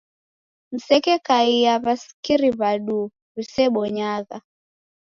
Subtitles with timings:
[0.73, 3.05] Msekekaia w'asikiri w'aduu
[3.35, 4.37] w'isebonyagha.